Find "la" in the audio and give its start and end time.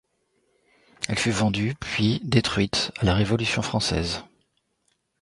3.05-3.13